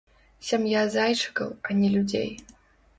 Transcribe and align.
Сям'я 0.47 0.81
зайчыкаў, 0.95 1.55
а 1.67 1.79
не 1.85 1.95
людзей. 1.99 2.29